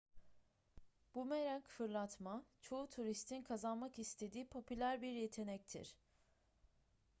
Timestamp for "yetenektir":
5.11-5.95